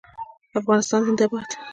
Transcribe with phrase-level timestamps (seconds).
[0.59, 1.49] افغانستان زنده باد.